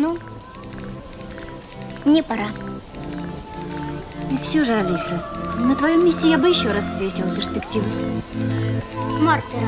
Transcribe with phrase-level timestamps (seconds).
[0.00, 0.16] Ну,
[2.04, 2.46] не пора.
[4.44, 5.20] Все же, Алиса,
[5.58, 7.84] на твоем месте я бы еще раз взвесила перспективы.
[9.20, 9.66] Мартера,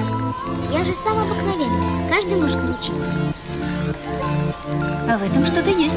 [0.72, 2.08] я же сам обыкновенный.
[2.08, 3.12] Каждый может научиться.
[5.08, 5.96] А в этом что-то есть.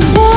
[0.00, 0.33] should